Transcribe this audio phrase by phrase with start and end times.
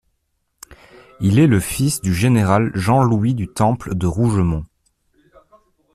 [1.19, 4.65] Il est le fils du général Jean-Louis du Temple de Rougemont.